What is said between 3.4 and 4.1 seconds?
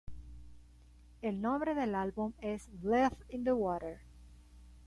The Water".